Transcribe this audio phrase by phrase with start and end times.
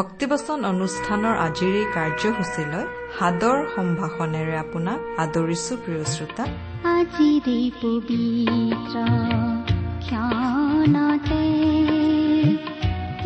[0.00, 2.84] ভক্তিবচন অনুষ্ঠানৰ আজিৰ এই কাৰ্যসূচীলৈ
[3.16, 6.44] সাদৰ সম্ভাষণেৰে আপোনাক আদৰিছো প্ৰিয় শ্ৰোতা।
[6.96, 8.94] আজিৰে পবিত্ৰ
[10.04, 11.42] ক্ষণতে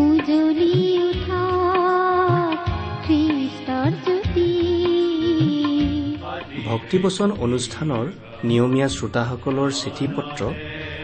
[0.06, 0.76] উজলি
[1.08, 1.42] উঠা
[3.04, 4.50] খ্ৰীষ্টৰ জ্যোতি।
[6.70, 8.04] ভক্তিবচন অনুষ্ঠানৰ
[8.48, 10.40] নিয়মীয়া শ্ৰোতাসকলৰ চিঠি পত্ৰ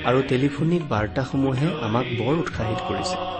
[0.08, 3.39] আৰু টেলিফোনিক বাৰ্তাসমূহে আমাক বৰ উৎসাহিত কৰিছে।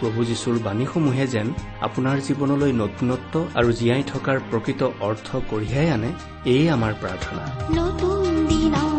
[0.00, 1.48] প্ৰভু যীশুৰ বাণীসমূহে যেন
[1.86, 6.10] আপোনাৰ জীৱনলৈ নতুনত্ব আৰু জীয়াই থকাৰ প্ৰকৃত অৰ্থ কঢ়িয়াই আনে
[6.52, 7.44] এয়ে আমাৰ প্ৰাৰ্থনা।
[7.80, 8.95] নতুন দিনত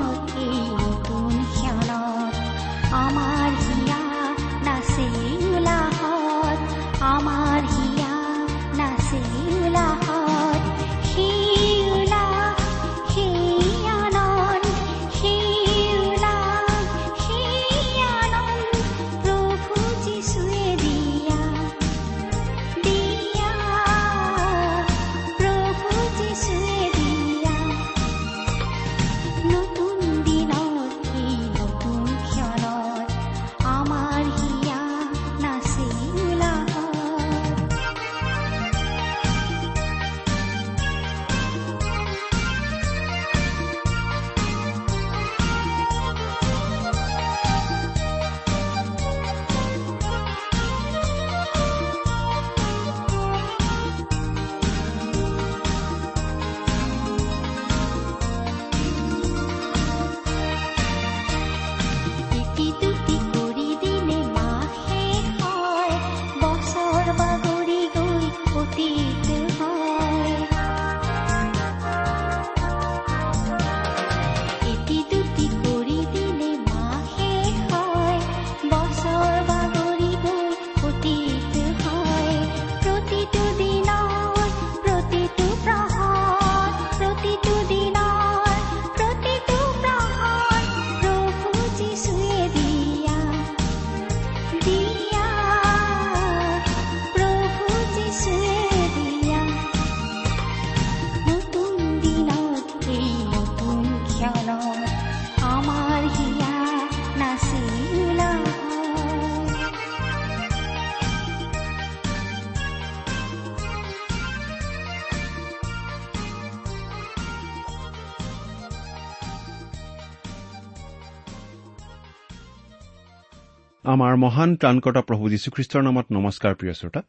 [124.24, 127.02] মহান ত্ৰাণকৰ্তা প্ৰভু যীশুখ্ৰীষ্টৰ নামত নমস্কাৰ প্ৰিয় শ্ৰোতা।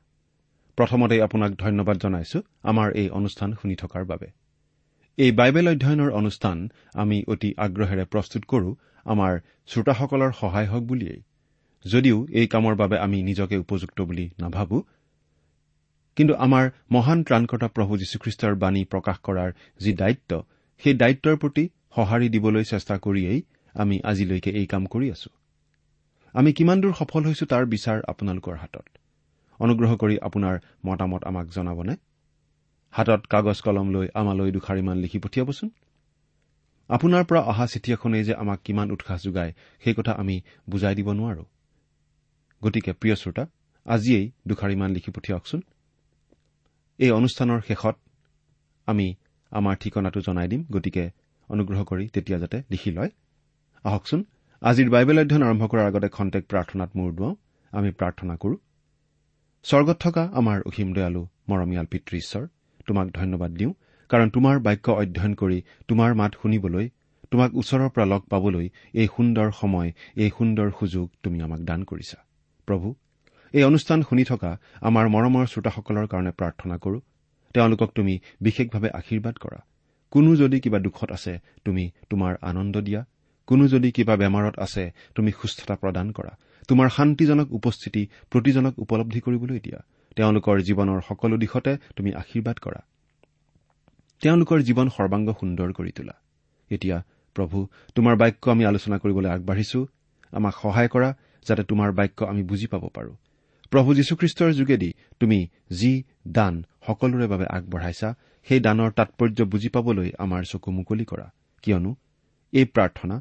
[0.79, 2.39] প্ৰথমতে আপোনাক ধন্যবাদ জনাইছো
[2.71, 4.29] আমাৰ এই অনুষ্ঠান শুনি থকাৰ বাবে।
[5.19, 6.57] এই বাইবেল অধ্যয়নৰ অনুষ্ঠান
[7.03, 8.69] আমি অতি আগ্ৰহেৰে প্ৰস্তুত কৰো
[9.07, 9.33] আমাৰ
[9.71, 11.21] শ্ৰোতাসকলৰ সহায় হওক বুলিয়েই।
[11.85, 14.77] যদিও এই কামৰ বাবে আমি নিজকে উপযুক্ত বুলি নাভাবো
[16.17, 16.65] কিন্তু আমাৰ
[16.95, 19.51] মহান ত্ৰাণকৰ্তা প্ৰভু যীশুখ্ৰীষ্টৰ বাণী প্ৰকাশ কৰাৰ
[19.83, 20.31] যি দায়িত্ব
[20.83, 21.65] সেই দায়িত্বৰ প্ৰতি
[21.95, 23.41] সঁহাৰি দিবলৈ চেষ্টা কৰিয়েই
[23.75, 25.31] আমি আজিলৈকে এই কাম কৰি আছো।
[26.33, 28.87] আমি কিমান দূৰ সফল হৈছো তাৰ বিচাৰ আপোনালোকৰ হাতত।
[29.61, 31.97] অনুগ্ৰহ কৰি আপোনাৰ মতামত আমাক জনাবনে?
[32.91, 35.71] হাতত কাগজ কলম লৈ আমালৈ দুষাৰিমান লিখি পঠিয়াবচোন।
[36.89, 39.53] আপোনাৰ পৰা অহা চিঠি এখনেই যে আমাক কিমান উৎসাহ যোগায়
[39.85, 41.45] সেই কথা আমি বুজাই দিব নোৱাৰো।
[42.65, 43.47] গতিকে প্ৰিয় শ্ৰোতা
[43.87, 45.63] আজিয়েই দুষাৰিমান লিখি পঠিয়াওকচোন।
[46.99, 47.97] এই অনুষ্ঠানৰ শেষত
[48.87, 49.15] আমি
[49.51, 51.11] আমাৰ ঠিকনাটো জনাই দিম। গতিকে
[51.49, 53.11] অনুগ্ৰহ কৰি তেতিয়া যাতে লিখি লয়।
[53.85, 54.25] আহকচোন।
[54.63, 57.35] আজিৰ বাইবেল অধ্যয়ন আৰম্ভ কৰাৰ আগতে খন্তেক প্ৰাৰ্থনাত মূৰ দুৱাওঁ।
[57.73, 58.57] আমি প্ৰাৰ্থনা কৰো।
[59.65, 62.45] স্বৰ্গত থকা আমাৰ অসীম দয়ালু মৰমীয়াল পিতৃ ঈশ্বৰ
[62.87, 63.73] তোমাক ধন্যবাদ দিওঁ
[64.11, 65.59] কাৰণ তোমাৰ বাক্য অধ্যয়ন কৰি
[65.89, 66.87] তোমাৰ মাত শুনিবলৈ
[67.31, 72.19] তোমাক ওচৰৰ পৰা লগ পাবলৈ এই সুন্দৰ সময় এই সুন্দৰ সুযোগ তুমি আমাক দান কৰিছা।
[72.69, 72.95] প্ৰভু
[73.55, 74.51] এই অনুষ্ঠান শুনি থকা
[74.81, 76.99] আমাৰ মৰমৰ শ্ৰোতাসকলৰ কাৰণে প্ৰাৰ্থনা কৰো।
[77.55, 79.61] তেওঁলোকক তুমি বিশেষভাৱে আশীৰ্বাদ কৰা।
[80.13, 83.05] কোনো যদি কিবা দুখত আছে তুমি তোমাৰ আনন্দ দিয়া।
[83.49, 84.85] কোনো যদি কিবা বেমাৰত আছে
[85.15, 86.33] তুমি সুস্থতা প্ৰদান কৰা।
[86.69, 89.81] তোমাৰ শান্তিজনক উপস্থিতি প্ৰতিজনক উপলব্ধি কৰিবলৈ দিয়া।
[90.17, 92.81] তেওঁলোকৰ জীৱনৰ সকলো দিশতে তুমি আশীৰ্বাদ কৰা।
[94.23, 96.17] তেওঁলোকৰ জীৱন সৰ্বাংগ সুন্দৰ কৰি তোলা।
[96.71, 96.97] এতিয়া
[97.37, 97.59] প্ৰভু
[97.95, 99.81] তোমাৰ বাক্য আমি আলোচনা কৰিবলৈ আগবাঢ়িছো।
[100.33, 101.11] আমাক সহায় কৰা
[101.47, 103.13] যাতে তোমাৰ বাক্য আমি বুজি পাব পাৰো।
[103.73, 104.91] প্ৰভু যীশুখ্ৰীষ্টৰ যোগেদি
[105.21, 105.39] তুমি
[105.71, 105.93] যি
[106.29, 106.55] দান
[106.87, 108.09] সকলোৰে বাবে আগবঢ়াইছা
[108.47, 111.27] সেই দানৰ তাৎপৰ্য বুজি পাবলৈ আমাৰ চকু মুকলি কৰা।
[111.65, 111.91] কিয়নো
[112.53, 113.17] এই প্ৰাৰ্থনা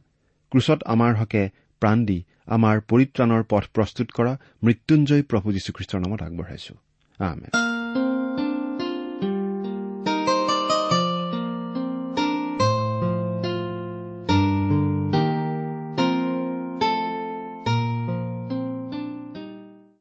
[0.52, 1.50] ক্ৰুচত আমাৰ হকে
[1.82, 4.34] প্ৰাণ দি আমাৰ পৰিত্ৰাণৰ পথ প্ৰস্তুত কৰা
[4.64, 6.74] মৃত্যুঞ্জয় প্ৰভু যীশুখ্ৰীষ্টৰ নামত আগবঢ়াইছো।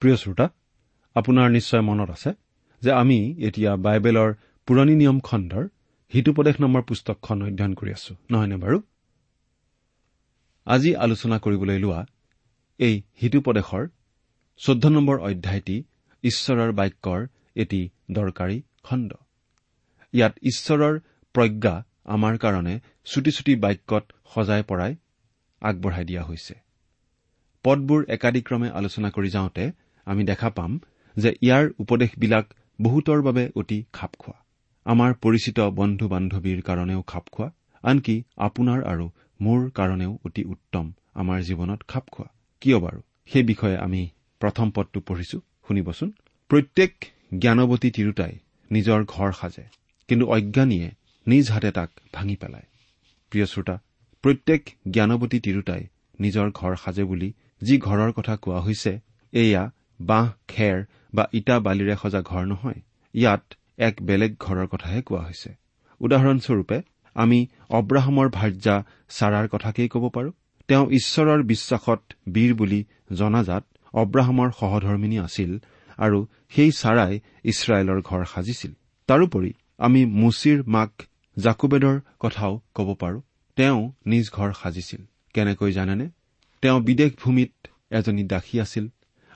[0.00, 0.46] প্ৰিয় শ্ৰোতা
[1.14, 2.30] আপোনাৰ নিশ্চয় মনত আছে
[2.82, 4.34] যে আমি এতিয়া বাইবেলৰ
[4.66, 5.64] পুৰণি নিয়ম খণ্ডৰ
[6.14, 8.78] হিতুপদেশ নামৰ পুস্তকখন অধ্যয়ন কৰি আছো নহয়নে বাৰু?
[10.66, 12.00] আজি আলোচনা কৰিবলৈ লোৱা
[12.80, 13.84] এই হিতুপদেশৰ
[14.60, 15.76] চৈধ্য নম্বৰ অধ্যায়টি
[16.24, 17.20] ঈশ্বৰৰ বাক্যৰ
[17.56, 17.80] এটি
[18.18, 19.10] দৰকাৰী খণ্ড।
[20.14, 20.94] ইয়াত ঈশ্বৰৰ
[21.34, 21.74] প্ৰজ্ঞা
[22.14, 22.74] আমাৰ কাৰণে
[23.04, 24.04] চুটি চুটি বাক্যত
[24.34, 24.92] সজাই পৰাই
[25.62, 26.54] আগবঢ়াই দিয়া হৈছে।
[27.64, 29.64] পদবোৰ একাদিক্ৰমে আলোচনা কৰি যাওঁতে
[30.06, 30.72] আমি দেখা পাম
[31.16, 32.46] যে ইয়াৰ উপদেশবিলাক
[32.78, 34.38] বহুতৰ বাবে অতি খাপ খোৱা
[34.86, 37.48] আমাৰ পৰিচিত বন্ধু বান্ধৱীৰ কাৰণেও খাপ খোৱা
[37.84, 38.16] আনকি
[38.46, 39.06] আপোনাৰ আৰু
[39.40, 40.84] মোৰ কাৰণেও অতি উত্তম
[41.14, 42.28] আমাৰ জীৱনত খাপ খোৱা।
[42.62, 43.00] কিয় বাৰু?
[43.30, 44.02] সেই বিষয়ে আমি
[44.40, 46.08] প্ৰথম পদটো পঢ়িছো শুনিবচোন।
[46.50, 46.92] প্ৰত্যেক
[47.38, 48.34] জ্ঞানৱতী তিৰোতাই
[48.70, 49.64] নিজৰ ঘৰ সাজে
[50.08, 50.88] কিন্তু অজ্ঞানীয়ে
[51.26, 52.66] নিজ হাতে তাক ভাঙি পেলায়।
[53.32, 53.76] প্ৰিয় শ্ৰোতা
[54.24, 55.82] প্ৰত্যেক জ্ঞানৱতী তিৰোতাই
[56.20, 57.28] নিজৰ ঘৰ সাজে বুলি
[57.62, 58.92] যি ঘৰৰ কথা কোৱা হৈছে
[59.32, 59.62] এয়া
[60.00, 60.76] বাঁহ খেৰ
[61.14, 62.80] বা ইটা বালিৰে সজা ঘৰ নহয়
[63.14, 63.44] ইয়াত
[63.78, 65.50] এক বেলেগ ঘৰৰ কথাহে কোৱা হৈছে।
[66.00, 66.78] উদাহৰণস্বৰূপে
[67.22, 67.38] আমি
[67.78, 68.76] অব্ৰাহামৰ ভাৰ্যা
[69.16, 70.30] ছাৰাৰ কথাকেই ক'ব পাৰো।
[70.68, 72.00] তেওঁ ঈশ্বৰৰ বিশ্বাসত
[72.34, 72.80] বীৰ বুলি
[73.12, 73.64] জনাজাত
[73.94, 75.50] অব্ৰাহামৰ সহধৰ্মিনী আছিল
[75.98, 76.18] আৰু
[76.54, 77.12] সেই ছাৰাই
[77.50, 78.72] ইছৰাইলৰ ঘৰ সাজিছিল।
[79.08, 80.92] তাৰোপৰি আমি মুচিৰ মাক
[81.36, 83.18] জাকুবেদৰ কথাও ক'ব পাৰো।
[83.56, 85.02] তেওঁ নিজ ঘৰ সাজিছিল।
[85.34, 86.06] কেনেকৈ জানেনে?
[86.62, 87.52] তেওঁ বিদেশ ভূমিত
[87.90, 88.84] এজনী দাসী আছিল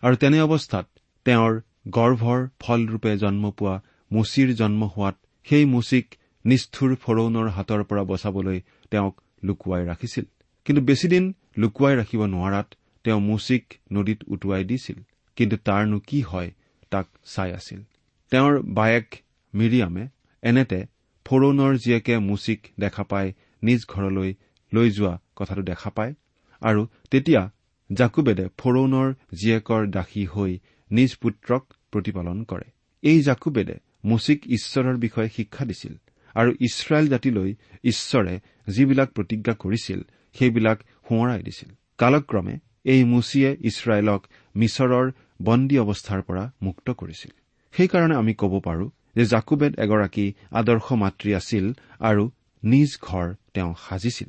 [0.02, 0.86] আৰু তেনে অৱস্থাত
[1.26, 1.52] তেওঁৰ
[1.96, 3.74] গৰ্ভৰ ফলৰূপে জন্ম পোৱা
[4.10, 5.16] মুচিৰ জন্ম হোৱাত
[5.46, 6.06] সেই মুচিক
[6.44, 8.60] নিষ্ঠুৰ ফৰৌনৰ হাতৰ পৰা বচাবলৈ
[8.90, 10.24] তেওঁক লুকুৱাই ৰাখিছিল।
[10.64, 14.96] কিন্তু বেছিদিন লুকুৱাই ৰাখিব নোৱাৰাত তেওঁ মুচিক নদীত উটুৱাই দিছিল।
[15.36, 16.50] কিন্তু তাৰনো কি হয়
[16.90, 17.82] তাক চাই আছিল।
[18.30, 19.14] তেওঁৰ বায়েক
[19.54, 20.08] মিৰিয়ামে
[20.42, 20.86] এনেতে
[21.24, 23.32] ফৰৌনৰ জীয়েকে মুচিক দেখা পাই
[23.62, 24.34] নিজ ঘৰলৈ
[24.74, 26.14] লৈ যোৱা কথাটো দেখা পায়
[26.60, 27.50] আৰু তেতিয়া
[27.92, 30.58] জাকুবেদে ফৰৌনৰ জীয়েকৰ দাসী হৈ
[30.90, 32.70] নিজ পুত্ৰক প্ৰতিপালন কৰে।
[33.02, 35.94] এই জাকুবেদে মুচিক ঈশ্বৰৰ বিষয়ে শিক্ষা দিছিল।
[36.34, 37.54] আৰু ইছৰাইল জাতিলৈ
[37.84, 40.00] ঈশ্বৰে যিবিলাক প্ৰতিজ্ঞা কৰিছিল
[40.38, 40.78] সেইবিলাক
[41.08, 45.12] সোঁৱৰাই দিছিল। কালক্ৰমে এই মুচিয়ে ইছৰাইলক মিছৰৰ
[45.42, 47.32] বন্দী অৱস্থাৰ পৰা মুক্ত কৰিছিল।
[47.72, 52.30] সেইকাৰণে আমি ক'ব পাৰো যে জাকুবেদ এগৰাকী আদৰ্শ মাতৃ আছিল আৰু
[52.64, 54.28] নিজ ঘৰ তেওঁ সাজিছিল।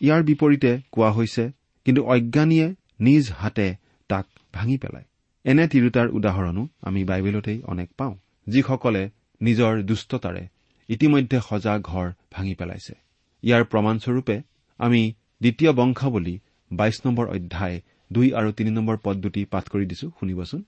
[0.00, 1.50] ইয়াৰ বিপৰীতে কোৱা হৈছে
[1.84, 3.74] কিন্তু অজ্ঞানীয়ে নিজ হাতে
[4.08, 5.04] তাক ভাঙি পেলায়।
[5.44, 8.16] এনে তিৰোতাৰ উদাহৰণো আমি বাইবেলতেই অনেক পাওঁ
[8.48, 9.10] যিসকলে
[9.42, 10.48] নিজৰ দুষ্টতাৰে
[10.94, 12.94] ইতিমধ্যে সজা ঘৰ ভাঙি পেলাইছে।
[13.42, 14.36] ইয়াৰ প্ৰমাণস্বৰূপে
[14.78, 15.02] আমি
[15.40, 16.34] দ্বিতীয় বংশাৱলী
[16.70, 17.76] বাইশ নম্বৰ অধ্যায়
[18.12, 20.60] দুই আৰু তিনি নম্বৰ পদ দুটি পাঠ কৰি দিছো শুনিবচোন।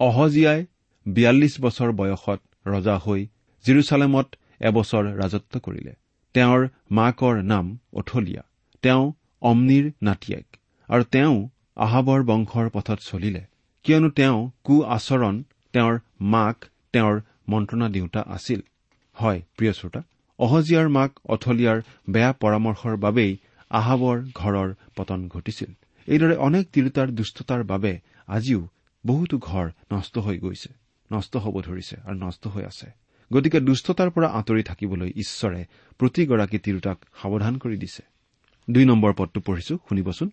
[0.00, 0.60] অহজিয়াই
[1.06, 3.20] বিয়াল্লিছ বছৰ বয়সত ৰজা হৈ
[3.64, 4.26] জিৰচালেমত
[4.60, 5.92] এবছৰ ৰাজত্ব কৰিলে।
[6.34, 6.60] তেওঁৰ
[6.90, 8.42] মাকৰ নাম অথলীয়া।
[8.82, 9.12] তেওঁ
[9.42, 10.46] অমনিৰ নাতিয়েক।
[10.88, 13.42] আৰু তেওঁ আহাবৰ বংশৰ পথত চলিলে।
[13.82, 16.56] কিয়নো তেওঁ কু আচৰণ তেওঁৰ মাক
[16.92, 18.60] তেওঁৰ মন্ত্ৰণা দিওঁতা আছিল।
[19.12, 20.02] হয় প্ৰিয় শ্ৰোতা।
[20.38, 21.78] অহজিয়াৰ মাক অথলিয়াৰ
[22.10, 23.36] বেয়া পৰামৰ্শৰ বাবেই
[23.70, 25.70] আহাবৰ ঘৰৰ পতন ঘটিছিল।
[26.08, 28.68] এইদৰে অনেক তিৰোতাৰ দুষ্টতাৰ বাবে আজিও
[29.06, 30.70] বহুতো ঘৰ নষ্ট হৈ গৈছে
[31.12, 32.86] নষ্ট হ'ব ধৰিছে আৰু নষ্ট হৈ আছে।
[33.32, 35.60] গতিকে দুষ্টতাৰ পৰা আঁতৰি থাকিবলৈ ঈশ্বৰে
[35.98, 38.02] প্ৰতিগৰাকী তিৰোতাক সাৱধান কৰি দিছে।
[38.70, 40.30] দুই নম্বৰ পদটো পঢ়িছো শুনিবচোন।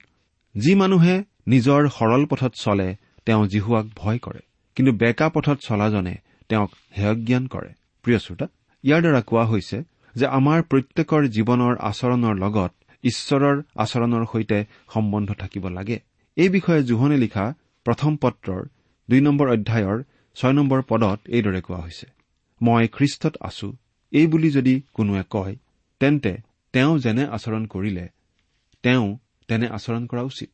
[0.56, 2.96] যি মানুহে নিজৰ সৰল পথত চলে
[3.26, 4.40] তেওঁ জিহুৱাক ভয় কৰে।
[4.76, 6.16] কিন্তু বেকা পথত চলাজনে
[6.50, 7.72] তেওঁক হেয়জ্ঞান কৰে।
[8.04, 8.48] প্ৰিয় শ্ৰোতা
[8.84, 9.78] ইয়াৰ দ্বাৰা কোৱা হৈছে
[10.16, 12.72] যে আমাৰ প্ৰত্যেকৰ জীৱনৰ আচৰণৰ লগত
[13.04, 14.60] ঈশ্বৰৰ আচৰণৰ সৈতে
[14.94, 15.98] সম্বন্ধ থাকিব লাগে।
[16.38, 17.46] এই বিষয়ে জোহনে লিখা
[17.86, 18.62] প্ৰথম পত্ৰৰ
[19.10, 19.98] দুই নম্বৰ অধ্যায়ৰ
[20.38, 22.08] ছয় নম্বৰ পদত এইদৰে কোৱা হৈছে
[22.62, 23.68] মই খ্ৰীষ্টত আছো
[24.12, 25.56] এই বুলি যদি কোনোৱে কয়
[26.02, 26.34] তেন্তে
[26.74, 28.06] তেওঁ যেনে আচৰণ কৰিলে
[28.84, 29.06] তেওঁ
[29.48, 30.52] তেনে আচৰণ কৰা উচিত।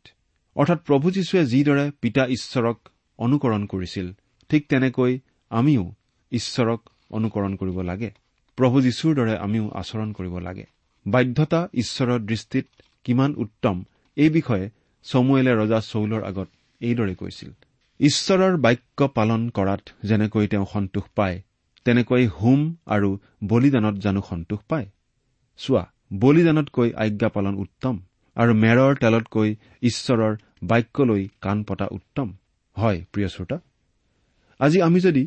[0.56, 2.78] অৰ্থাৎ প্ৰভু যীশুৱে যিদৰে পিতা ঈশ্বৰক
[3.20, 4.08] অনুকৰণ কৰিছিল
[4.50, 5.12] ঠিক তেনেকৈ
[5.52, 5.84] আমিও
[6.32, 6.82] ঈশ্বৰক
[7.18, 8.10] অনুকৰণ কৰিব লাগে।
[8.58, 10.66] প্ৰভু যীশুৰ দৰে আমিও আচৰণ কৰিব লাগে।
[11.06, 12.66] বাধ্যতা ঈশ্বৰৰ দৃষ্টিত
[13.06, 13.76] কিমান উত্তম
[14.18, 14.66] এই বিষয়ে
[15.06, 16.48] চমুৱেলে ৰজা চৌলৰ আগত
[16.82, 17.50] এইদৰে কৈছিল।
[18.00, 21.38] ঈশ্বৰৰ বাক্য পালন কৰাত যেনেকৈ তেওঁ সন্তোষ পায়
[21.86, 23.10] তেনেকৈ হোম আৰু
[23.44, 24.88] বলিদানত জানো সন্তোষ পায়?
[25.60, 27.96] চোৱা বলিদানতকৈ আজ্ঞা পালন উত্তম
[28.38, 29.50] আৰু মেৰৰ তেলতকৈ
[29.82, 32.28] ঈশ্বৰৰ বাক্যলৈ কাণ পতা উত্তম।
[32.78, 33.58] হয় প্ৰিয় শ্ৰোতা।
[34.60, 35.24] আজি আমি যদি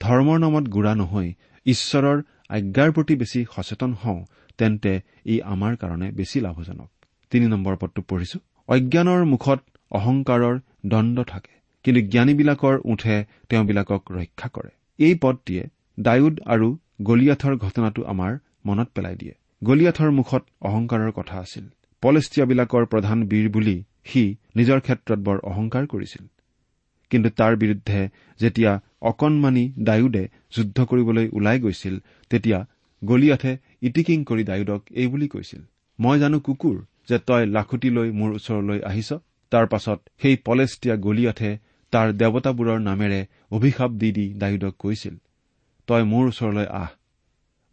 [0.00, 1.28] ধৰ্মৰ নামত গুড়া নহৈ
[1.66, 4.20] ঈশ্বৰৰ আজ্ঞাৰ প্ৰতি বেছি সচেতন হওঁ
[4.58, 4.92] তেন্তে
[5.26, 6.90] ই আমাৰ কাৰণে বেছি লাভজনক।
[7.30, 8.38] তিনি নম্বৰ পদটো পঢ়িছো।
[8.68, 9.60] অজ্ঞানৰ মুখত
[9.90, 10.54] অহংকাৰৰ
[10.86, 13.16] দণ্ড থাকে কিন্তু জ্ঞানীবিলাকৰ উঠে
[13.48, 15.62] তেওঁবিলাকক ৰক্ষা কৰে। এই পদটিয়ে
[16.00, 16.68] ডায়ুদ আৰু
[17.02, 18.32] গলিয়াথৰ ঘটনাটো আমাৰ
[18.66, 19.34] মনত পেলাই দিয়ে।
[19.64, 21.64] গলিয়াথৰ মুখত অহংকাৰৰ কথা আছিল।
[22.02, 24.22] পলেষ্টিয়াবিলাকৰ প্ৰধান বীৰ বুলি সি
[24.56, 26.24] নিজৰ ক্ষেত্ৰত বৰ অহংকাৰ কৰিছিল।
[27.10, 28.00] কিন্তু তাৰ বিৰুদ্ধে
[28.40, 28.72] যেতিয়া
[29.02, 30.24] অকণমানি ডায়ুদে
[30.56, 31.94] যুদ্ধ কৰিবলৈ ওলাই গৈছিল
[32.30, 32.58] তেতিয়া
[33.02, 35.62] গলিয়াথে ইটিকিং কৰি ডায়ুদক এই বুলি কৈছিল
[35.98, 36.76] মই জানো কুকুৰ
[37.08, 39.10] যে তই লাখুটি লৈ মোৰ ওচৰলৈ আহিছ
[39.52, 41.50] তাৰ পাছত সেই পলেষ্টিয়া গলিয়াথে
[41.92, 45.14] তাৰ দেৱতাবোৰৰ নামেৰে অভিশাপ দি দি ডায়ুদক কৈছিল
[45.88, 46.90] তই মোৰ ওচৰলৈ আহ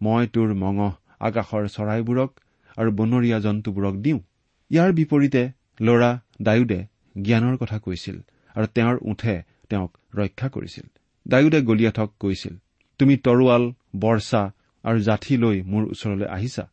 [0.01, 2.32] মই তোৰ মঙহ আকাশৰ চৰাইবোৰক
[2.77, 4.20] আৰু বনৰীয়া জন্তুবোৰক দিওঁ
[4.72, 5.42] ইয়াৰ বিপৰীতে
[5.80, 6.12] ল'ৰা
[6.42, 6.80] ডায়ুদে
[7.22, 8.18] জ্ঞানৰ কথা কৈছিল
[8.56, 9.36] আৰু তেওঁৰ উঠে
[9.70, 10.88] তেওঁক ৰক্ষা কৰিছিল।
[11.27, 12.56] ডায়ুদে গলিয়াথক কৈছিল
[13.00, 13.63] তুমি তৰোৱাল
[14.00, 14.51] বৰ্ষা
[14.84, 16.63] আৰু জাঠি লৈ মোৰ ওচৰলৈ আহিছা।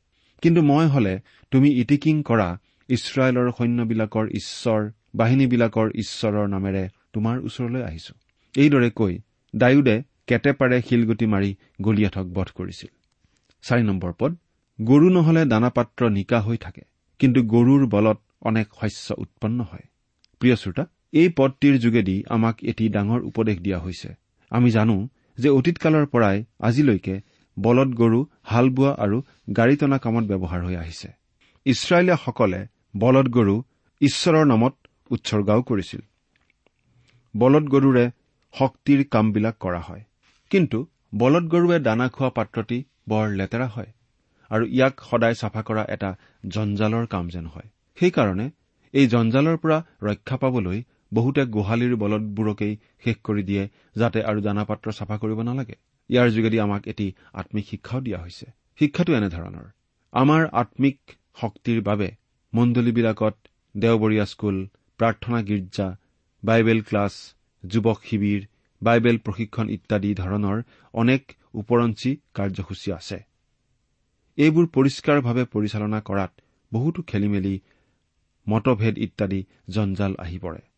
[0.42, 2.48] কিন্তু মই হলে তুমি ইটিকিং কৰা
[2.88, 4.80] ইছৰাইলৰ সৈন্যবিলাকৰ ঈশ্বৰ
[5.14, 8.14] বাহিনীবিলাকৰ ঈশ্বৰৰ নামেৰে তোমাৰ ওচৰলৈ আহিছো।
[8.54, 9.18] এইদৰে কৈ
[9.56, 12.90] ডায়ুদে কেটেপাৰে শিলগুটি মাৰি গলিয়াথক বধ কৰিছিল।
[13.62, 14.32] চাৰি নম্বৰ পদ
[14.80, 16.82] গৰু নহলে দানাপাত্ৰ নিকা হৈ থাকে
[17.18, 19.84] কিন্তু গৰুৰ বলত অনেক শস্য উৎপন্ন হয়।
[20.40, 24.08] প্ৰিয় শ্ৰোতা এই পদটিৰ যোগেদি আমাক এটি ডাঙৰ উপদেশ দিয়া হৈছে।
[24.50, 24.96] আমি জানো
[25.38, 27.14] যে অতীতকালৰ পৰাই আজিলৈকে
[27.56, 29.16] বলদ গৰু হাল বোৱা আৰু
[29.56, 31.08] গাড়ী টনা কামত ব্যৱহাৰ হৈ আহিছে।
[31.66, 32.60] ইছৰাইলীয়াসকলে
[32.96, 33.54] বলদ গৰু
[34.00, 34.74] ঈশ্বৰৰ নামত
[35.10, 36.02] উৎসৰ্গাও কৰিছিল।
[37.34, 38.04] বলদ গৰুৰে
[38.54, 40.02] শক্তিৰ কামবিলাক কৰা হয়।
[40.50, 40.78] কিন্তু
[41.14, 42.78] বলদ গৰুৱে দানা খোৱা পাত্ৰটি
[43.08, 43.90] বৰ লেতেৰা হয়
[44.50, 46.10] আৰু ইয়াক সদায় চাফা কৰা এটা
[46.48, 48.46] জঞ্জালৰ কাম যেন হয়। সেইকাৰণে
[48.94, 50.78] এই জঞ্জালৰ পৰা ৰক্ষা পাবলৈ
[51.14, 52.74] বহুতে গোহালিৰ বলদবোৰকেই
[53.04, 53.64] শেষ কৰি দিয়ে
[53.96, 55.76] যাতে আৰু দানা পাত্ৰ চাফা কৰিব নালাগে।
[56.10, 58.46] ইয়াৰ যোগেদি আমাক এটি আম্মিক শিক্ষাও দিয়া হৈছে।
[58.78, 59.66] শিক্ষাটো এনেধৰণৰ।
[60.12, 60.98] আমাৰ আম্মিক
[61.40, 62.08] শক্তিৰ বাবে
[62.54, 63.34] মণ্ডলীবিলাকত
[63.76, 64.56] দেওবৰীয়া স্কুল
[64.98, 65.88] প্ৰাৰ্থনা গীৰ্জা
[66.44, 67.14] বাইবেল ক্লাছ
[67.64, 68.40] যুৱক শিবিৰ
[68.82, 70.62] বাইবেল প্ৰশিক্ষণ ইত্যাদি ধৰণৰ
[70.94, 71.22] অনেক
[71.54, 73.18] ওপৰঞ্চি কাৰ্যসূচী আছে।
[74.38, 76.32] এইবোৰ পৰিষ্কাৰভাৱে পৰিচালনা কৰাত
[76.72, 77.54] বহুতো খেলি মেলি
[78.48, 80.69] মতভেদ ইত্যাদি জঞ্জাল আহি পৰে।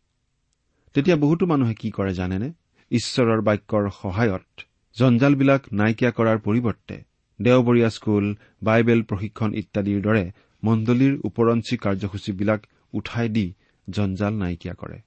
[0.93, 2.53] তেতিয়া বহুতো মানুহে কি কৰে জানেনে?
[2.91, 4.61] ঈশ্বৰৰ বাক্যৰ সহায়ত
[4.99, 7.03] জঞ্জালবিলাক নাইকিয়া কৰাৰ পৰিৱৰ্তে
[7.41, 10.31] দেওবৰীয়া স্কুল বাইবেল প্ৰশিক্ষণ ইত্যাদিৰ দৰে
[10.63, 13.53] মণ্ডলীৰ ওপৰঞ্চি কাৰ্যসূচীবিলাক উঠাই দি
[13.89, 14.99] জঞ্জাল নাইকিয়া কৰে।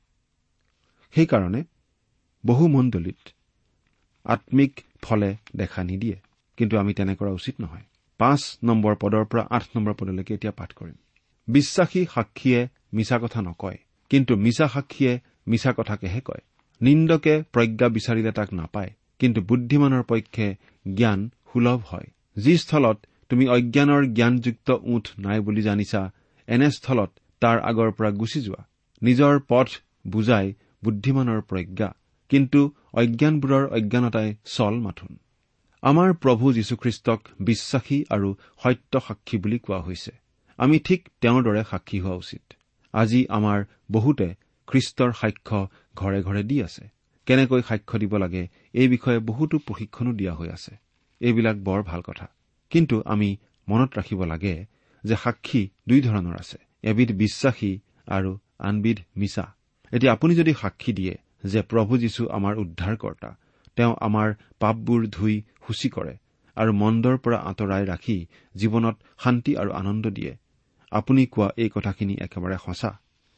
[1.15, 1.65] সেইকাৰণে
[2.47, 3.29] বহু মণ্ডলীত
[4.25, 6.17] আম্মিক ফলে দেখা নিদিয়ে।
[6.57, 7.83] কিন্তু আমি তেনে কৰা উচিত নহয়।
[8.19, 10.95] পাঁচ নম্বৰ পদৰ পৰা আঠ নম্বৰ পদলৈকে এতিয়া পাঠ কৰিম।
[11.49, 13.79] বিশ্বাসী সাক্ষীয়ে মিছা কথা নকয়।
[14.11, 16.43] কিন্তু মিছা সাক্ষীয়ে মিছা কথাকেহে কয়।
[16.81, 20.47] নিন্দকে প্ৰজ্ঞা বিচাৰিলে তাক নাপায় কিন্তু বুদ্ধিমানৰ পক্ষে
[20.95, 21.21] জ্ঞান
[21.53, 22.99] সুলভ হয়। যি স্থলত
[23.29, 26.13] তুমি অজ্ঞানৰ জ্ঞানযুক্ত উঠ নাই বুলি জানিছা
[26.49, 27.11] এনে স্থলত
[27.41, 28.63] তাৰ আগৰ পৰা গুচি যোৱা।
[29.03, 29.69] নিজৰ পথ
[30.07, 30.53] বুজাই
[30.85, 31.89] বুদ্ধিমানৰ প্ৰজ্ঞা
[32.29, 32.61] কিন্তু
[32.93, 35.13] অজ্ঞানবোৰৰ অজ্ঞানতাই চল মাথোন।
[35.83, 38.29] আমাৰ প্ৰভু যীশুখ্ৰীষ্টক বিশ্বাসী আৰু
[38.63, 40.13] সত্য সাক্ষী বুলি কোৱা হৈছে।
[40.59, 42.45] আমি ঠিক তেওঁৰ দৰে সাক্ষী হোৱা উচিত।
[42.93, 44.29] আজি আমাৰ বহুতে
[44.69, 45.59] খ্ৰীষ্টৰ সাক্ষ্য
[45.97, 46.85] ঘৰে ঘৰে দি আছে।
[47.27, 48.43] কেনেকৈ সাক্ষ্য দিব লাগে
[48.75, 50.73] এই বিষয়ে বহুতো প্ৰশিক্ষণো দিয়া হৈ আছে।
[51.21, 52.27] এইবিলাক বৰ ভাল কথা।
[52.73, 53.29] কিন্তু আমি
[53.69, 54.55] মনত ৰাখিব লাগে
[55.05, 57.73] যে সাক্ষী দুই ধৰণৰ আছে এবিধ বিশ্বাসী
[58.09, 59.45] আৰু আনবিধ মিছা।
[59.93, 63.31] এতিয়া আপুনি যদি সাক্ষী দিয়ে যে প্ৰভু যীশু আমাৰ উদ্ধাৰকৰ্তা
[63.77, 64.29] তেওঁ আমাৰ
[64.61, 66.15] পাপবোৰ ধুই সূচী কৰে
[66.57, 68.17] আৰু মন্দৰ পৰা আঁতৰাই ৰাখি
[68.55, 70.33] জীৱনত শান্তি আৰু আনন্দ দিয়ে
[70.93, 72.91] আপুনি কোৱা এই কথাখিনি একেবাৰে সঁচা।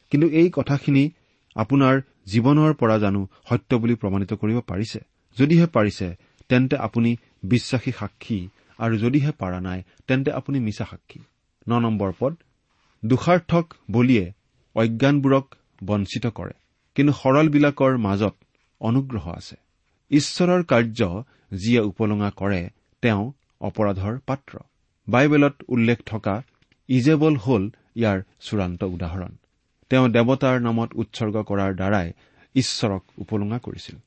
[0.09, 1.09] কিন্তু এই কথাখিনি
[1.55, 4.99] আপোনাৰ জীৱনৰ পৰা জানো সত্য বুলি প্ৰমাণিত কৰিব পাৰিছে?
[5.37, 6.15] যদিহে পাৰিছে
[6.49, 8.49] তেন্তে আপুনি বিশ্বাসী সাক্ষী।
[8.79, 11.19] আৰু যদিহে পাৰা নাই তেন্তে আপুনি মিছা সাক্ষী।
[11.69, 12.35] ন নম্বৰ পদ
[13.05, 14.31] দোষাৰ্থক বলিয়ে
[14.75, 16.51] অজ্ঞানবোৰক বঞ্চিত কৰে।
[16.95, 18.35] কিন্তু সৰলবিলাকৰ মাজত
[18.79, 19.55] অনুগ্ৰহ আছে।
[20.09, 22.69] ঈশ্বৰৰ কাৰ্য যিয়ে উপলুঙা কৰে
[23.01, 24.59] তেওঁ অপৰাধৰ পাত্ৰ।
[25.09, 26.41] বাইবেলত উল্লেখ থকা
[26.87, 29.31] ইজেবল হ'ল ইয়াৰ চূড়ান্ত উদাহৰণ।
[29.91, 32.07] তেওঁ দেৱতাৰ নামত উৎসৰ্গ কৰাৰ দ্বাৰাই
[32.55, 33.97] ঈশ্বৰক উপলুঙা কৰিছিল।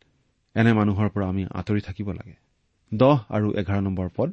[0.56, 2.36] এনে মানুহৰ পৰা আমি আঁতৰি থাকিব লাগে।
[2.92, 4.30] দহ আৰু এঘাৰ নম্বৰ পদ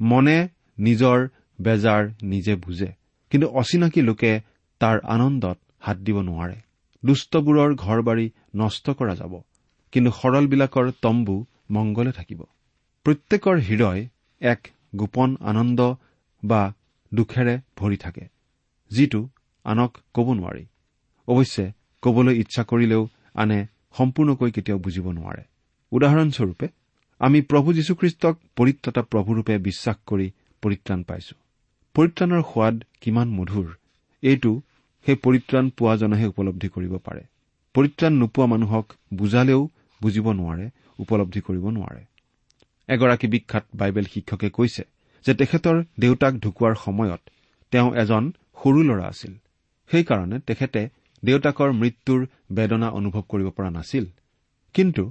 [0.00, 0.36] মনে
[0.78, 1.18] নিজৰ
[1.58, 2.90] বেজাৰ নিজে বুজে
[3.32, 4.32] কিন্তু অচিনাকি লোকে
[4.80, 6.56] তাৰ আনন্দত হাত দিব নোৱাৰে।
[7.02, 9.32] দুষ্টবোৰৰ ঘৰ বাৰী নষ্ট কৰা যাব
[9.92, 11.36] কিন্তু সৰলবিলাকৰ তম্বু
[11.70, 12.40] মংগলে থাকিব।
[13.06, 14.00] প্ৰত্যেকৰ হৃদয়
[14.40, 14.60] এক
[14.96, 15.80] গোপন আনন্দ
[16.42, 16.62] বা
[17.12, 18.24] দুখেৰে ভৰি থাকে
[18.90, 19.20] যিটো
[19.64, 20.64] আনক ক'ব নোৱাৰি।
[21.28, 21.64] অৱশ্যে
[22.02, 23.02] কবলৈ ইচ্ছা কৰিলেও
[23.34, 23.58] আনে
[23.98, 25.42] সম্পূৰ্ণকৈ কেতিয়াও বুজিব নোৱাৰে।
[25.92, 26.66] উদাহৰণস্বৰূপে
[27.20, 30.26] আমি প্ৰভু যীশুখ্ৰীষ্টক পৰিত্ৰাতা প্ৰভুৰূপে বিশ্বাস কৰি
[30.62, 31.34] পৰিত্ৰাণ পাইছো।
[31.94, 33.68] পৰিত্ৰাণৰ সোৱাদ কিমান মধুৰ।
[34.22, 34.62] এইটো
[35.06, 37.22] সেই পৰিত্ৰাণ পোৱাজনেহে উপলব্ধি কৰিব পাৰে।
[37.74, 39.70] পৰিত্ৰাণ নোপোৱা মানুহক বুজালেও
[40.02, 40.66] বুজিব নোৱাৰে
[40.98, 42.02] উপলব্ধি কৰিব নোৱাৰে।
[42.88, 44.84] এগৰাকী বিখ্যাত বাইবেল শিক্ষকে কৈছে
[45.24, 47.20] যে তেখেতৰ দেউতাক ঢুকোৱাৰ সময়ত
[47.70, 49.32] তেওঁ এজন সৰু ল'ৰা আছিল।
[49.90, 50.88] সেইকাৰণে তেখেতে
[51.24, 52.20] দেউতাকৰ মৃত্যুৰ
[52.56, 54.04] বেদনা অনুভৱ কৰিব পৰা নাছিল।
[54.74, 55.04] কিন্তু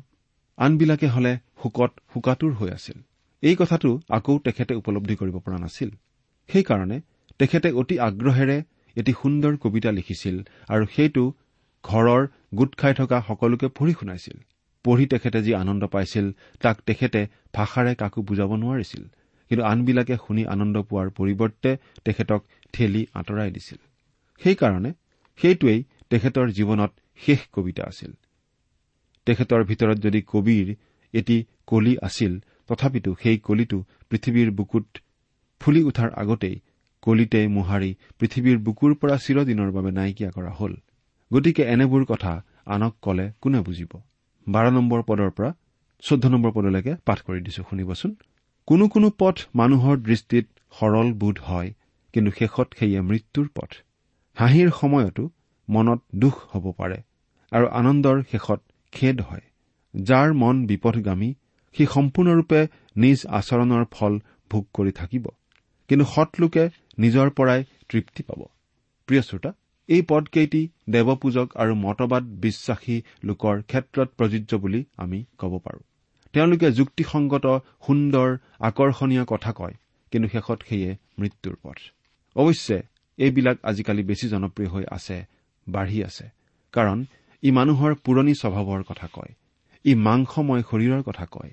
[0.57, 2.97] আনবিলাকে হলে শোকত শোকাতুৰ হৈ আছিল।
[3.43, 5.89] এই কথাটো আকৌ তেখেতে উপলব্ধি কৰিব পৰা নাছিল।
[6.49, 6.97] সেইকাৰণে
[7.39, 8.57] তেখেতে অতি আগ্ৰহেৰে
[8.95, 10.35] এটি সুন্দৰ কবিতা লিখিছিল
[10.73, 11.23] আৰু সেইটো
[11.83, 12.21] ঘৰৰ
[12.55, 14.37] গোট খাই থকা সকলোকে পঢ়ি শুনাইছিল।
[14.85, 16.25] পঢ়ি তেখেতে যি আনন্দ পাইছিল
[16.61, 17.21] তাক তেখেতে
[17.55, 19.03] ভাষাৰে কাকো বুজাব নোৱাৰিছিল।
[19.51, 21.71] কিন্তু আনবিলাকে শুনি আনন্দ পোৱাৰ পৰিৱৰ্তে
[22.05, 22.41] তেখেতক
[22.73, 23.79] ঠেলি আঁতৰাই দিছিল।
[24.41, 24.91] সেইকাৰণে
[25.39, 25.79] সেইটোৱেই
[26.09, 26.91] তেখেতৰ জীৱনত
[27.21, 28.11] শেষ কবিতা আছিল।
[29.27, 30.67] তেখেতৰ ভিতৰত যদি কবিৰ
[31.13, 32.33] এটি কলি আছিল
[32.67, 33.79] তথাপিতো সেই কলিটো
[34.09, 34.87] পৃথিৱীৰ বুকুত
[35.61, 36.55] ফুলি উঠাৰ আগতেই
[37.03, 40.73] কলিতে মোহাৰি পৃথিৱীৰ বুকুৰ পৰা চিৰদিনৰ বাবে নাইকিয়া কৰা হল।
[41.31, 42.33] গতিকে এনেবোৰ কথা
[42.65, 43.91] আনক কলে কোনে বুজিব?
[44.47, 45.49] বাৰ নম্বৰ পদৰ পৰা
[46.03, 48.11] চৈধ্য নম্বৰ পদলৈকে পাঠ কৰি দিছো শুনিবচোন।
[48.67, 50.45] কোনো কোনো পথ মানুহৰ দৃষ্টিত
[50.79, 51.69] সৰল বোধ হয়
[52.13, 53.71] কিন্তু শেষত সেয়ে মৃত্যুৰ পথ।
[54.37, 55.23] হাঁহিৰ সময়তো
[55.69, 56.97] মনত দুখ হ'ব পাৰে
[57.51, 58.59] আৰু আনন্দৰ শেষত
[58.91, 59.41] খেদ হয়।
[59.93, 61.33] যাৰ মন বিপদগামী
[61.75, 64.19] সি সম্পূৰ্ণৰূপে নিজ আচৰণৰ ফল
[64.51, 65.25] ভোগ কৰি থাকিব।
[65.89, 68.41] কিন্তু সৎলোকে নিজৰ পৰাই তৃপ্তি পাব।
[69.07, 69.51] প্ৰিয় শ্ৰোতা
[69.89, 75.79] এই পদকেইটি দেৱপূজক আৰু মতবাদ বিশ্বাসী লোকৰ ক্ষেত্ৰত প্ৰযোজ্য বুলি আমি ক'ব পাৰো।
[76.33, 77.45] তেওঁলোকে যুক্তিসংগত
[77.87, 79.75] সুন্দৰ আকৰ্ষণীয় কথা কয়
[80.11, 81.77] কিন্তু শেষত সেয়ে মৃত্যুৰ পথ।
[82.35, 82.81] অৱশ্যে
[83.17, 85.25] এইবিলাক আজিকালি বেছি জনপ্ৰিয় হৈ আছে
[85.69, 86.29] বাঢ়ি আছে।
[86.71, 87.05] কাৰণ
[87.43, 89.33] ই মানুহৰ পুৰণি স্বভাৱৰ কথা কয়।
[89.85, 91.51] ই মাংসময় শৰীৰৰ কথা কয়।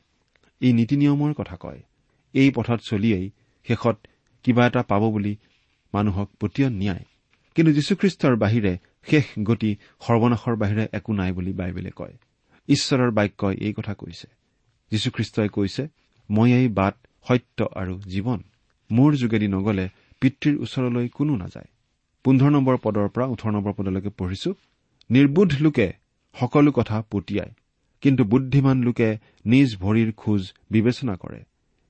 [0.61, 1.83] ই নীতি নিয়মৰ কথা কয়।
[2.33, 3.31] এই পথত চলিয়েই
[3.67, 4.07] শেষত
[4.43, 5.37] কিবা এটা পাব বুলি
[5.95, 7.05] মানুহক পতিয়ন নিয়ায়।
[7.55, 12.17] কিন্তু যীশুখ্ৰীষ্টৰ বাহিৰে শেষ গতি সৰ্বনাশৰ বাহিৰে একো নাই বুলি বাইবেলে কয়।
[12.69, 14.29] ঈশ্বৰৰ বাক্যই এই কথা কৈছে।
[14.91, 15.89] যীশুখ্ৰীষ্টই কৈছে
[16.31, 16.95] মই এই বাট
[17.29, 18.43] সত্য আৰু জীৱন।
[18.91, 19.89] মোৰ যোগেদি নগলে
[20.21, 21.67] পিতৃৰ ওচৰলৈ কোনো নাযায়।
[22.25, 24.51] পোন্ধৰ নম্বৰ পদৰ পৰা ওঠৰ নম্বৰ পদলৈকে পঢ়িছো।
[25.11, 25.87] নিৰ্বোধ লোকে
[26.37, 27.53] সকলো কথা পতিয়ায়
[28.03, 29.09] কিন্তু বুদ্ধিমান লোকে
[29.45, 31.41] নিজ ভৰিৰ খোজ বিবেচনা কৰে।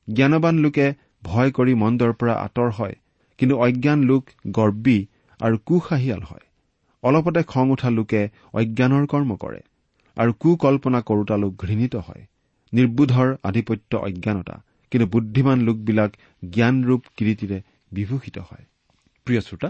[0.08, 0.86] জ্ঞানবান লোকে
[1.24, 2.94] ভয় কৰি মন্দৰ পৰা আঁতৰ হয়
[3.38, 4.22] কিন্তু অজ্ঞান লোক
[4.58, 4.98] গৰ্বী
[5.40, 6.44] আৰু কুসাহিয়াল হয়।
[7.02, 8.22] অলপতে খং উঠা লোকে
[8.60, 9.60] অজ্ঞানৰ কৰ্ম কৰে
[10.16, 12.22] আৰু কুকল্পনা কৰোতা লোক ঘৃণিত হয়।
[12.72, 14.56] নিৰ্বোধৰ আধিপত্য অজ্ঞানতা
[14.92, 16.10] কিন্তু বুদ্ধিমান লোকবিলাক
[16.54, 17.58] জ্ঞানৰূপ কীৰ্তিৰে
[17.92, 18.64] বিভূষিত হয়।
[19.26, 19.68] প্ৰিয় শ্ৰোতা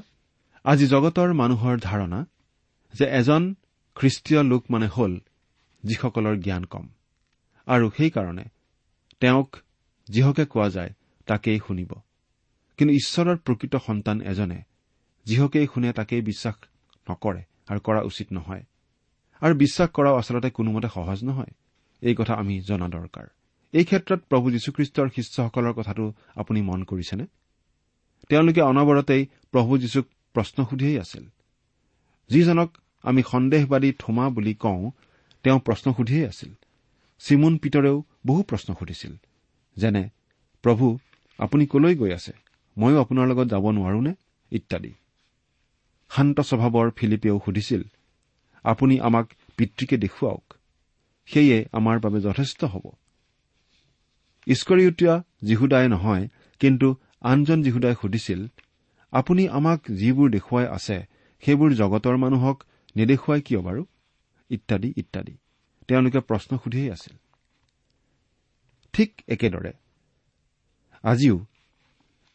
[0.64, 2.27] আজি জগতৰ মানুহৰ ধাৰণা
[2.94, 3.55] যে এজন
[3.94, 5.18] খ্ৰীষ্টীয় লোক মানে হ'ল
[5.85, 6.88] যিসকলৰ জ্ঞান কম।
[7.66, 8.44] আৰু সেইকাৰণে
[9.20, 9.57] তেওঁক
[10.09, 10.90] যিহকে কোৱা যায়
[11.27, 11.92] তাকেই শুনিব।
[12.77, 14.62] কিন্তু ঈশ্বৰৰ প্ৰকৃত সন্তান এজনে
[15.25, 16.55] যিহকেই শুনে তাকেই বিশ্বাস
[17.11, 18.64] নকৰে আৰু কৰা উচিত নহয়।
[19.40, 21.53] আৰু বিশ্বাস কৰাও আচলতে কোনোমতে সহজ নহয়।
[22.01, 23.27] এই কথা আমি জনা দৰকাৰ।
[23.73, 27.27] এই ক্ষেত্ৰত প্ৰভু যীশুখ্ৰীষ্টৰ শিষ্যসকলৰ কথাটো আপুনি মন কৰিছেনে?
[28.29, 31.25] তেওঁলোকে অনবৰতেই প্ৰভু যীশুক প্ৰশ্ন সুধিয়েই আছিল।
[32.29, 34.90] যিজনক আমি সন্দেহবাদী থোমা বুলি কওঁ
[35.43, 36.53] তেওঁ প্ৰশ্ন সুধিয়েই আছিল।
[37.19, 39.16] চিমুন পিতৰেও বহু প্ৰশ্ন সুধিছিল
[39.77, 40.09] যেনে
[40.62, 40.99] প্ৰভু
[41.38, 42.33] আপুনি কলৈ গৈ আছে?
[42.79, 44.14] ময়ো আপোনাৰ লগত যাব নোৱাৰোনে?
[44.51, 44.95] ইত্যাদি।
[46.11, 47.83] শান্ত স্বভাৱৰ ফিলিপেও সুধিছিল
[48.64, 50.55] আপুনি আমাক পিতৃকে দেখুৱাওক
[51.27, 52.90] সেয়ে আমাৰ বাবে যথেষ্ট হ'ব।
[54.47, 56.29] ইস্কৰিউতীয়া যীহুদাই নহয়
[56.61, 58.47] কিন্তু আনজন যীহুদাই সুধিছিল
[59.11, 61.07] আপুনি আমাক যিবোৰ দেখুৱাই আছে
[61.40, 62.64] সেইবোৰ জগতৰ মানুহক
[62.96, 63.85] নেদেখুৱাই কিয় বাৰু?
[64.51, 65.37] ইত্যাদি ইত্যাদি।
[65.88, 67.16] তেওঁলোকে প্ৰশ্ন সুধিয়েই আছিল।
[68.92, 69.73] ঠিক একেদৰে।
[71.03, 71.46] আজিও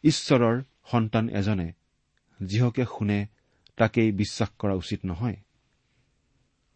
[0.02, 1.72] ঈশ্বৰৰ সন্তান এজনে
[2.42, 3.26] যিহকে শুনে
[3.76, 5.36] তাকেই বিশ্বাস কৰা উচিত নহয়।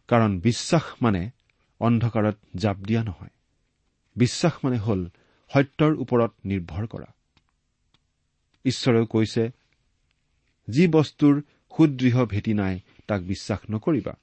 [0.07, 1.29] কাৰণ বিশ্বাস মানে
[1.79, 3.29] অন্ধকাৰত জাপ দিয়া নহয়।
[4.15, 5.09] বিশ্বাস মানে হ'ল
[5.53, 7.05] সত্যৰ ওপৰত নিৰ্ভৰ কৰা।
[8.65, 9.60] ঈশ্বৰেও কৈছে
[10.71, 11.35] যি বস্তুৰ
[11.73, 12.75] সুদৃঢ় ভেটি নাই
[13.07, 14.13] তাক বিশ্বাস নকৰিবা।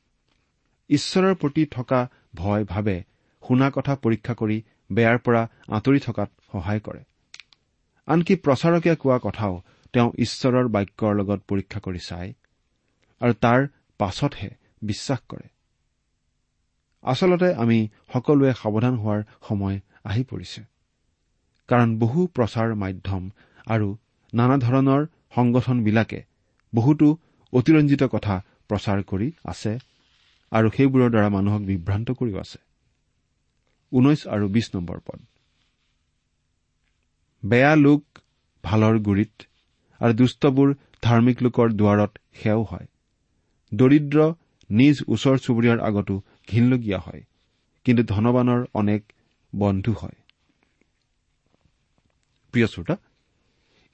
[0.90, 2.00] ঈশ্বৰৰ প্ৰতি থকা
[2.34, 2.96] ভয় ভাৱে
[3.42, 4.58] শুনা কথা পৰীক্ষা কৰি
[4.92, 7.02] বেয়াৰ পৰা আঁতৰি থকাত সহায় কৰে।
[8.08, 9.54] আনকি প্ৰচাৰকে কোৱা কথাও
[9.92, 12.30] তেওঁ ঈশ্বৰৰ বাক্যৰ লগত পৰীক্ষা কৰি চায়
[13.20, 13.60] আৰু তাৰ
[14.00, 14.50] পাছতহে
[14.82, 15.46] বিশ্বাস কৰে।
[17.04, 17.78] আচলতে আমি
[18.12, 20.60] সকলোৱে সাৱধান হোৱাৰ সময় আহি পৰিছে।
[21.68, 23.22] কাৰণ বহু প্ৰচাৰ মাধ্যম
[23.66, 23.88] আৰু
[24.32, 25.02] নানা ধৰণৰ
[25.34, 26.20] সংগঠনবিলাকে
[26.72, 27.06] বহুতো
[27.52, 28.34] অতিৰঞ্জিত কথা
[28.68, 29.72] প্ৰচাৰ কৰি আছে
[30.52, 32.58] আৰু সেইবোৰৰ দ্বাৰা মানুহক বিভ্ৰান্ত কৰিও আছে।
[33.92, 35.18] ঊনৈশ আৰু বিশ নম্বৰ পদ।
[37.42, 38.02] বেয়া লোক
[38.64, 39.34] ভালৰ গুৰিত
[40.00, 40.68] আৰু দুষ্টবোৰ
[41.02, 42.86] ধাৰ্মিক লোকৰ দুৱাৰত সেও হয়।
[43.72, 44.18] দৰিদ্ৰ
[44.70, 46.14] নিজ ওচৰ চুবুৰীয়াৰ আগতো
[46.48, 47.22] ঘিনলগীয়া হয়
[47.86, 49.02] কিন্তু ধনবানৰ অনেক
[49.52, 50.18] বন্ধু হয়।
[52.54, 52.96] প্ৰিয় শ্ৰোতা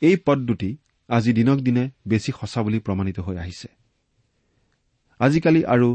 [0.02, 0.70] এই পদ দুটি
[1.08, 3.68] আজি দিনক দিনে বেছি সঁচা বুলি প্ৰমাণিত হৈ আহিছে।
[5.20, 5.88] আজিকালি আৰু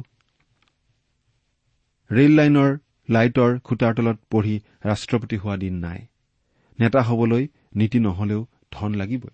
[2.12, 2.78] ৰেল লাইনৰ
[3.10, 6.00] লাইটৰ খুটাৰ তলত পঢ়ি ৰাষ্ট্ৰপতি হোৱা দিন নাই।
[6.80, 9.30] নেতা হবলৈ নীতি নহলেও ধন লাগিবই।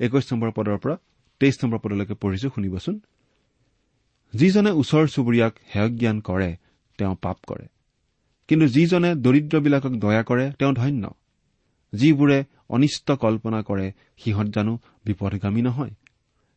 [0.00, 0.96] একৈশ নম্বৰ পদৰ পৰা
[1.40, 3.00] তেইছ নম্বৰ পদলৈকে পঢ়িছো শুনিবচোন।
[4.34, 6.56] যিজনে ওচৰ চুবুৰীয়াক হেয় জ্ঞান কৰে
[6.98, 7.66] তেওঁ পাপ কৰে।
[8.48, 11.04] কিন্তু যিজনে দৰিদ্ৰবিলাকক দয়া কৰে তেওঁ ধন্য।
[11.92, 13.86] যিবোৰে অনিষ্ট কল্পনা কৰে
[14.18, 15.94] সিহঁত জানো বিপদগামী নহয়।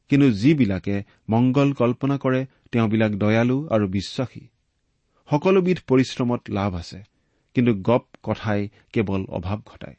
[0.10, 2.42] কিন্তু যিবিলাকে মংগল কল্পনা কৰে
[2.72, 4.44] তেওঁবিলাক দয়ালু আৰু বিশ্বাসী।
[5.30, 7.00] সকলোবিধ পৰিশ্ৰমত লাভ আছে
[7.56, 9.98] কিন্তু গপ কথাই কেৱল অভাৱ ঘটায়।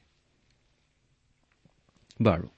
[2.23, 2.49] বাৰু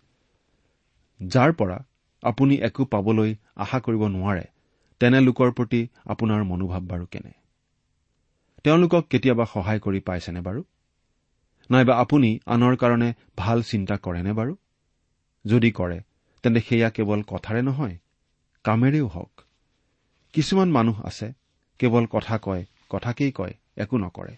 [1.21, 1.79] যাৰ পৰা
[2.23, 4.45] আপুনি একো পাবলৈ আশা কৰিব নোৱাৰে
[5.01, 7.33] তেনে লোকৰ প্ৰতি আপোনাৰ মনোভাৱ বাৰু কেনে?
[8.65, 10.61] তেওঁলোকক কেতিয়াবা সহায় কৰি পাইছেনে বাৰু?
[11.71, 14.57] নাইবা আপুনি আনৰ কাৰণে ভাল চিন্তা কৰেনে বাৰু?
[15.45, 15.99] যদি কৰে
[16.45, 17.97] তেন্তে সেয়া কেৱল কথাৰে নহয়
[18.65, 19.33] কামেৰেও হওক।
[20.33, 21.33] কিছুমান মানুহ আছে
[21.79, 24.35] কেৱল কথা কয় কথাকেই কয় একো নকৰে।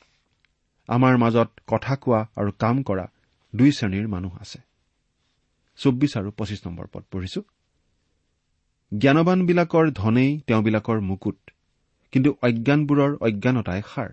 [0.89, 3.07] আমাৰ মাজত কথা কোৱা আৰু কাম কৰা
[3.55, 4.59] দুই শ্ৰেণীৰ মানুহ আছে।
[5.77, 7.41] চৌব্বিছ আৰু পঁচিছ নম্বৰ পদ পঢ়িছো।
[8.93, 11.39] জ্ঞানবানবিলাকৰ ধনেই তেওঁবিলাকৰ মুকুট
[12.13, 14.11] কিন্তু অজ্ঞানবোৰৰ অজ্ঞানতাই সাৰ।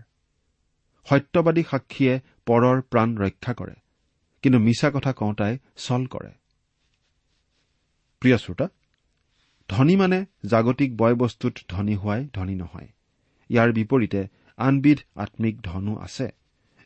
[1.08, 2.14] সত্যবাদী সাক্ষীয়ে
[2.52, 3.74] পৰৰ প্ৰাণ ৰক্ষা কৰে।
[4.42, 6.32] কিন্তু মিছা কথা কওঁতাই চল কৰে।
[8.20, 8.68] প্ৰিয় শ্ৰোতা
[9.70, 12.88] ধনী মানে জাগতিক বয় বস্তুত ধনী হোৱাই ধনী নহয়।
[13.50, 16.32] ইয়াৰ বিপৰীতে আনবিধ আম্মিক ধনো আছে।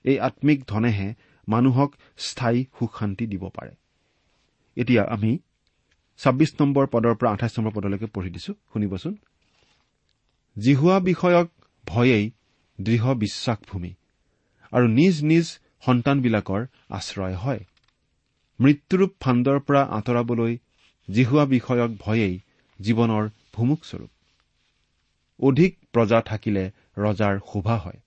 [0.04, 1.14] এই আম্মিক ধনেহে
[1.50, 3.72] মানুহক স্থায়ী সুখ শান্তি দিব পাৰে।
[4.76, 5.40] এতিয়া আমি
[6.18, 9.18] ছাব্বিছ নম্বৰ পদৰ পৰা আঠাইছ নম্বৰ পদলৈকে পঢ়ি দিছো। শুনিবচোন।
[10.60, 11.52] জিহুৱা বিষয়ক
[11.86, 12.32] ভয়েই
[12.82, 13.94] দৃঢ় বিশ্বাসভূমি।
[14.72, 15.46] আৰু নিজ নিজ
[15.84, 17.62] সন্তানবিলাকৰ আশ্ৰয় হয়।
[18.60, 20.54] মৃত্যুৰূপ ফাণ্ডৰ পৰা আঁতৰাবলৈ
[21.08, 22.36] জিহুৱা বিষয়ক ভয়েই
[22.80, 23.24] জীৱনৰ
[23.54, 24.12] ভুমুকস্বৰূপ
[25.40, 26.64] অধিক প্ৰজা থাকিলে
[26.98, 28.00] ৰজাৰ শোভা হয়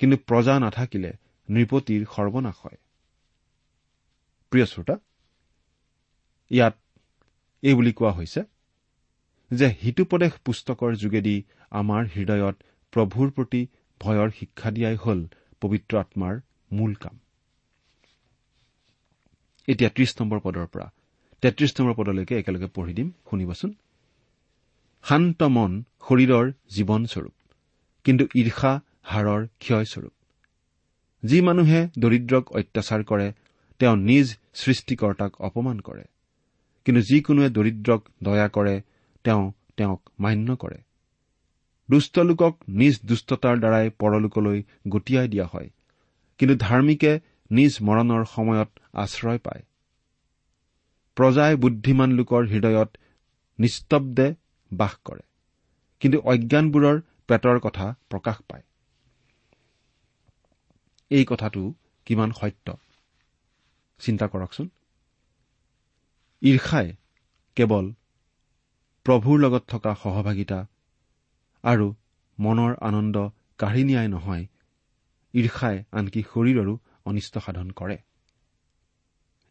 [0.00, 1.10] কিন্তু প্ৰজা নাথাকিলে
[1.48, 2.78] নৃপতিৰ সৰ্বনাশ হয়।
[4.52, 4.96] প্ৰিয় শ্ৰোতা
[6.50, 6.74] ইয়াত
[7.62, 8.40] এই বুলি কোৱা হৈছে
[9.50, 11.36] যে হিতুপদেশ পুস্তকৰ যোগেদি
[11.72, 12.56] আমাৰ হৃদয়ত
[12.92, 13.62] প্ৰভুৰ প্ৰতি
[14.00, 15.20] ভয়ৰ শিক্ষা দিয়াই হ'ল
[15.62, 16.34] পবিত্ৰ আত্মাৰ
[16.72, 17.14] মূল কাম।
[19.68, 20.86] এতিয়া ত্ৰিশ নম্বৰ পদৰ পৰা
[21.42, 23.70] তেত্ৰিশ নম্বৰ পদলৈকে একেলগে পঢ়ি দিম শুনিবচোন।
[25.04, 25.72] শান্ত মন
[26.06, 27.34] শৰীৰৰ জীৱনস্বৰূপ
[28.06, 30.14] কিন্তু ঈৰ্ষা হাড়ৰ ক্ষয়স্বৰূপ
[31.22, 33.28] যি মানুহে দৰিদ্ৰক অত্যাচাৰ কৰে
[33.80, 36.04] তেওঁ নিজ সৃষ্টিকৰ্তাক অপমান কৰে।
[36.86, 38.74] কিন্তু যিকোনোৱে দৰিদ্ৰক দয়া কৰে
[39.24, 39.44] তেওঁ
[39.76, 40.78] তেওঁক মান্য কৰে।
[41.90, 45.68] দুষ্ট লোকক নিজ দুষ্টতাৰ দ্বাৰাই পৰলোকলৈ গতিয়াই দিয়া হয়
[46.40, 47.12] কিন্তু ধাৰ্মিকে
[47.50, 49.62] নিজ মৰণৰ সময়ত আশ্ৰয় পায়।
[51.16, 52.90] প্ৰজাই বুদ্ধিমান লোকৰ হৃদয়ত
[53.58, 54.28] নিস্তব্ধে
[54.70, 55.24] বাস কৰে
[56.02, 56.96] কিন্তু অজ্ঞানবোৰৰ
[57.28, 58.64] পেটৰ কথা প্ৰকাশ পায়।
[61.10, 61.62] এই কথাটো
[62.06, 62.66] কিমান সত্য?
[64.00, 64.66] চিন্তা কৰকচোন।
[66.42, 66.86] ঈৰ্ষাই
[67.56, 67.86] কেৱল
[69.06, 70.58] প্ৰভুৰ লগত থকা সহভাগিতা
[71.64, 71.86] আৰু
[72.38, 73.16] মনৰ আনন্দ
[73.58, 74.44] কাঢ়ি নিয়াই নহয়
[75.34, 77.96] ঈৰ্ষাই আনকি শৰীৰৰো অনিষ্ট সাধন কৰে।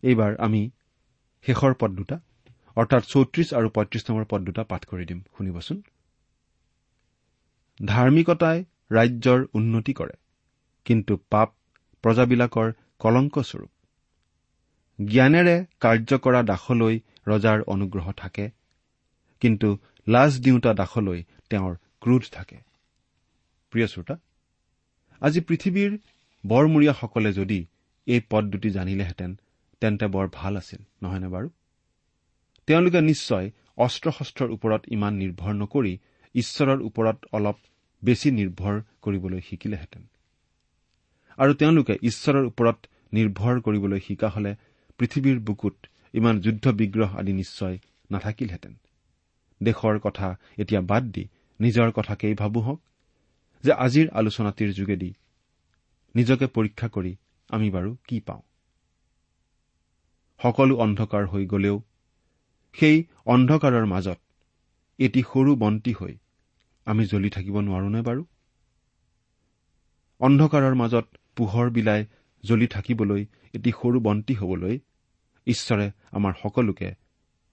[0.03, 0.61] এইবাৰ আমি
[1.45, 2.17] শেষৰ পদ দুটা
[2.77, 5.77] অৰ্থাৎ চৌত্ৰিশ আৰু পঁয়ত্ৰিশ নম্বৰ পদ দুটা পাঠ কৰি দিম। শুনিবচোন।
[7.79, 8.57] ধাৰ্মিকতাই
[8.91, 10.15] ৰাজ্যৰ উন্নতি কৰে
[10.85, 11.49] কিন্তু পাপ
[12.03, 12.67] প্ৰজাবিলাকৰ
[12.99, 13.71] কলংকস্বৰূপ।
[14.99, 16.95] জ্ঞানেৰে কাৰ্য কৰা দাসলৈ
[17.27, 18.45] ৰজাৰ অনুগ্ৰহ থাকে
[19.41, 19.69] কিন্তু
[20.07, 21.19] লাজ দিওঁতা দাসলৈ
[21.49, 22.57] তেওঁৰ ক্ৰোধ থাকে।
[23.73, 24.15] প্ৰিয় শ্ৰোতা
[25.21, 25.91] আজি পৃথিৱীৰ
[26.43, 27.59] বৰমূৰীয়াসকলে যদি
[28.07, 29.31] এই পদ দুটি জানিলেহেঁতেন
[29.81, 31.49] তেন্তে বৰ ভাল আছিল নহয়নে বাৰু?
[32.67, 33.45] তেওঁলোকে নিশ্চয়
[33.77, 35.93] অস্ত্ৰ শস্ত্ৰৰ ওপৰত ইমান নিৰ্ভৰ নকৰি
[36.35, 37.57] ঈশ্বৰৰ ওপৰত অলপ
[38.03, 40.03] বেছি নিৰ্ভৰ কৰিবলৈ শিকিলেহেঁতেন।
[41.37, 42.77] আৰু তেওঁলোকে ঈশ্বৰৰ ওপৰত
[43.13, 44.51] নিৰ্ভৰ কৰিবলৈ শিকা হলে
[44.99, 45.75] পৃথিৱীৰ বুকুত
[46.13, 47.75] ইমান যুদ্ধ বিগ্ৰহ আদি নিশ্চয়
[48.11, 48.73] নাথাকিলহেঁতেন।
[49.61, 51.23] দেশৰ কথা এতিয়া বাদ দি
[51.59, 52.81] নিজৰ কথাকেই ভাবো হওক
[53.63, 55.13] যে আজিৰ আলোচনাটিৰ যোগেদি
[56.15, 57.15] নিজকে পৰীক্ষা কৰি
[57.49, 58.41] আমি বাৰু কি পাওঁ।
[60.39, 61.81] সকলো অন্ধকাৰ হৈ গলেও
[62.73, 64.19] সেই অন্ধকাৰৰ মাজত
[64.99, 66.17] এটি সৰু বন্তি হৈ
[66.85, 68.23] আমি জ্বলি থাকিব নোৱাৰোনে বাৰু?
[70.19, 72.05] অন্ধকাৰৰ মাজত পোহৰ বিলাই
[72.43, 74.79] জ্বলি থাকিবলৈ এটি সৰু বন্তি হবলৈ
[75.47, 76.89] ঈশ্বৰে আমাৰ সকলোকে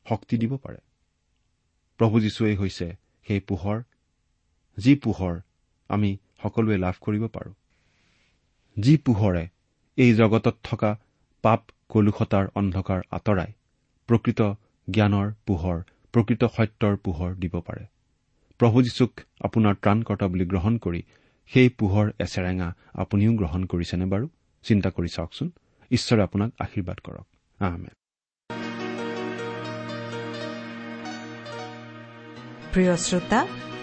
[0.07, 0.81] শক্তি দিব পাৰে।
[2.01, 3.83] প্ৰভু যীশুৱেই হৈছে সেই পোহৰ
[4.79, 5.41] যি পোহৰ
[5.89, 7.53] আমি সকলোৱে লাভ কৰিব পাৰোঁ।
[8.81, 9.49] যি পোহৰে
[9.97, 10.91] এই জগতত থকা
[11.43, 13.53] পাপ কলুষতাৰ অন্ধকাৰ আঁতৰাই
[14.09, 14.41] প্ৰকৃত
[14.91, 17.85] জ্ঞানৰ পোহৰ প্ৰকৃত সত্যৰ পোহৰ দিব পাৰে।
[18.59, 21.03] প্ৰভু যীশুক আপোনাৰ ত্ৰাণকৰ্তা বুলি গ্ৰহণ কৰি
[21.51, 24.29] সেই পোহৰ এচেৰেঙা আপুনিও গ্ৰহণ কৰিছেনে বাৰু?
[24.65, 25.51] চিন্তা কৰি চাওকচোন।
[25.91, 27.27] ঈশ্বৰে আপোনাক আশীৰ্বাদ কৰক।
[32.73, 33.66] প্ৰিয় শ্ৰোতা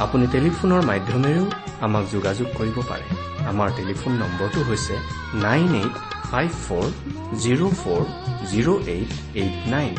[0.00, 1.44] আপুনি টেলিফোনৰ মাধ্যমেৰেও
[1.80, 3.06] আমাক যোগাযোগ কৰিব পাৰে।
[3.50, 4.94] আমাৰ টেলিফোন নম্বৰটো হৈছে
[5.34, 5.94] nine eight
[6.30, 6.86] five four
[7.42, 8.02] zero' four
[8.50, 9.92] zero' eight eight nine.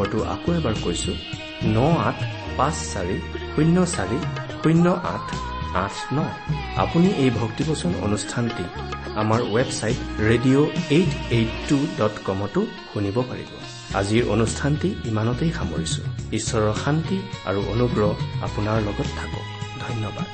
[0.00, 1.12] নম্বৰটো আকৌ এবাৰ কৈছো
[1.76, 2.18] ন আঠ
[2.58, 3.16] পাঁচ চাৰি
[3.54, 4.18] শূন্য চাৰি
[4.62, 5.26] শূন্য আঠ
[5.84, 6.18] আঠ ন।
[6.84, 8.64] আপুনি এই ভক্তিবচন অনুষ্ঠানটি
[9.22, 12.60] আমাৰ website radio' eight eight two dot কমতো
[12.90, 13.50] শুনিব পাৰিব।
[14.00, 16.02] আজিৰ অনুষ্ঠানটি ইমানতেই সামৰিছো।
[16.38, 18.10] ঈশ্বৰৰ শান্তি আৰু অনুগ্ৰহ
[18.46, 19.44] আপোনাৰ লগত থাকক।
[19.84, 20.28] ধন্যবাদ।